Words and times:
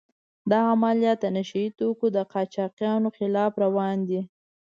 دا 0.51 0.59
عملیات 0.73 1.17
د 1.21 1.25
نشه 1.35 1.57
يي 1.63 1.69
توکو 1.79 2.05
د 2.15 2.17
قاچاقچیانو 2.31 3.09
خلاف 3.17 3.53
روان 3.63 3.97
دي. 4.09 4.21